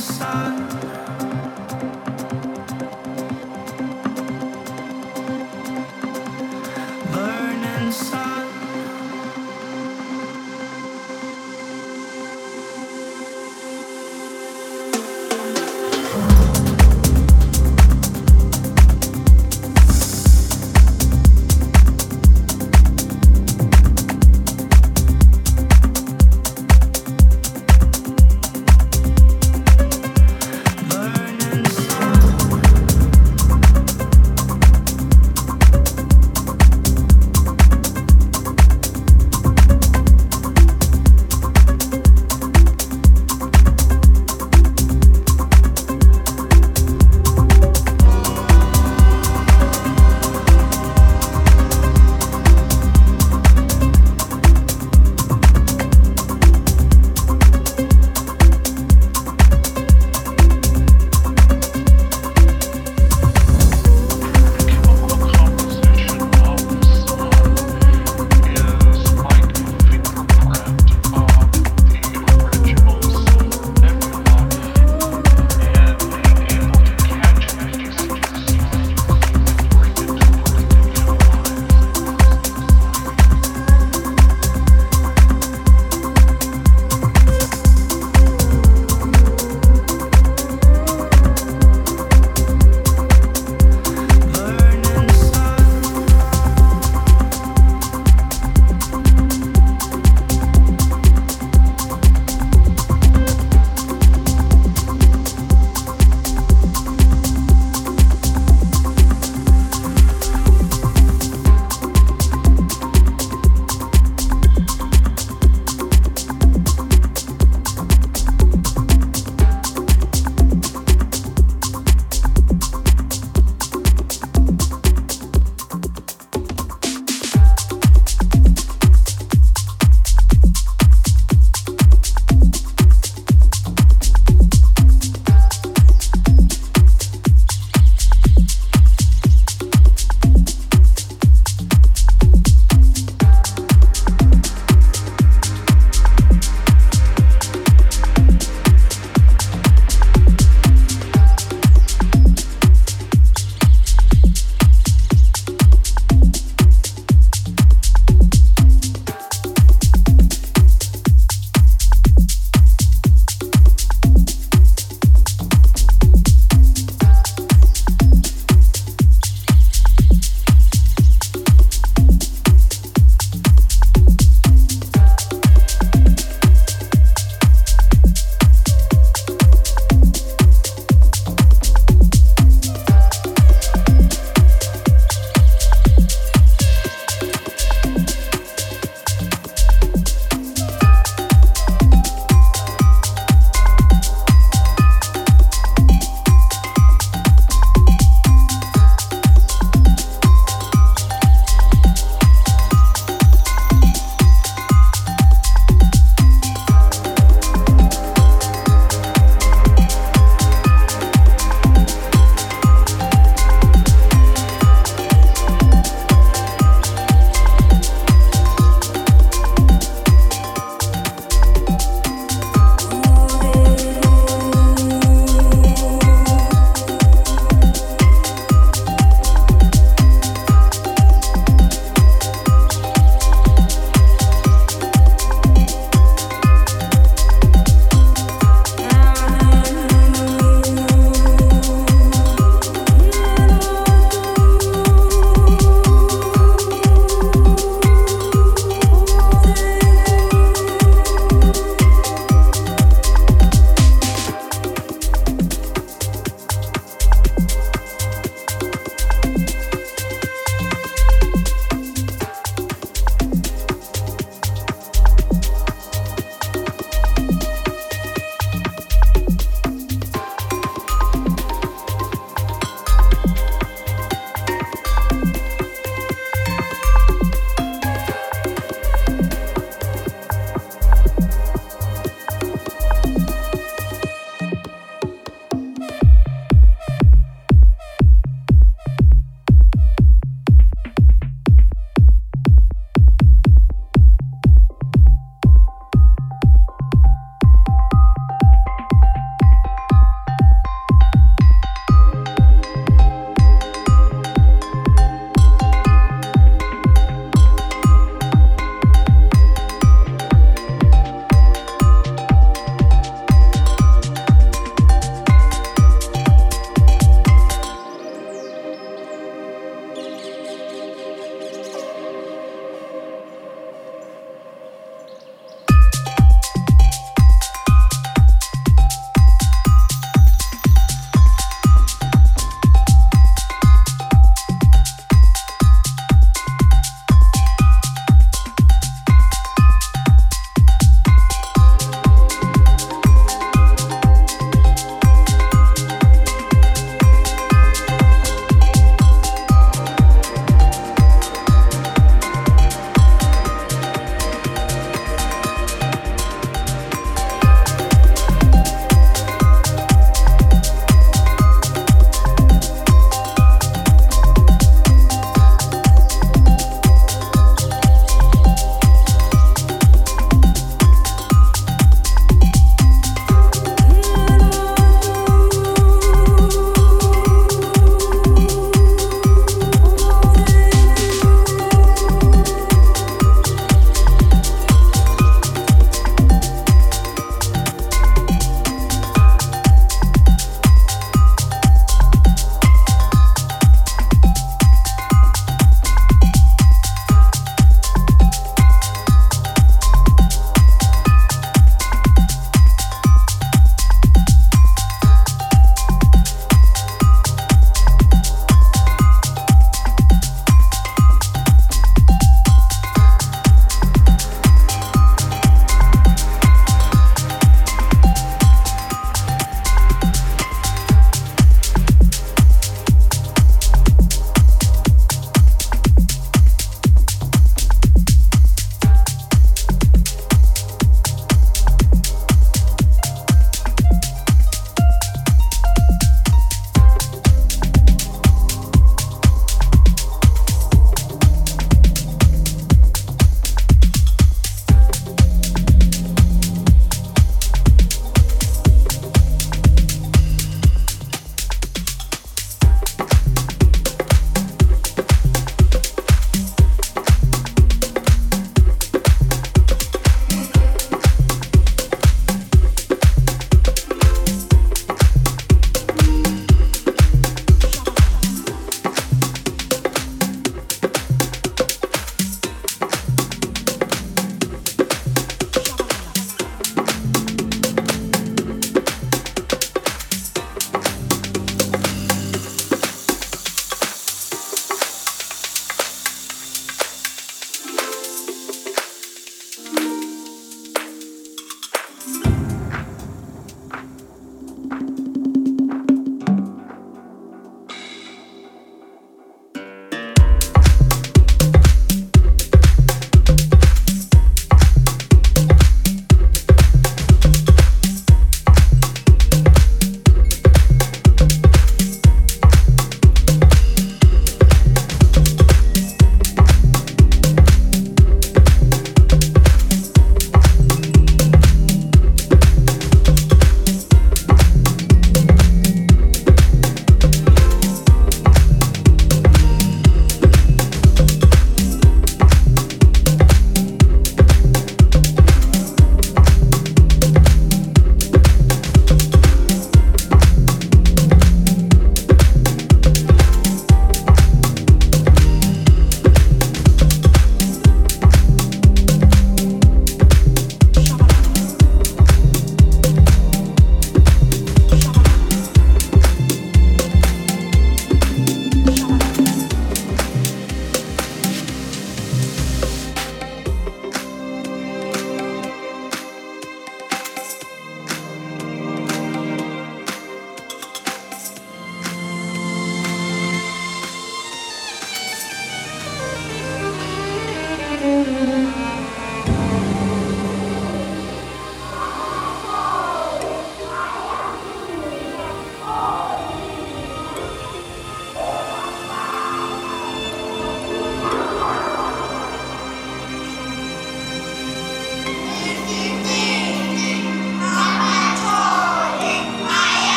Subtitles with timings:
[0.00, 1.03] sun.